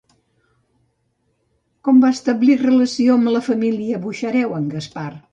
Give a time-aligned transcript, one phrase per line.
[1.87, 5.05] Com va establir relació amb la família Buxareu, en Gaspar?